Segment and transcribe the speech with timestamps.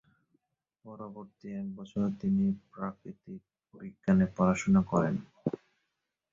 [0.85, 3.41] পরবর্তী এক বছর তিনি প্রাকৃতিক
[3.73, 5.15] বিজ্ঞানে পড়াশোনা করেন।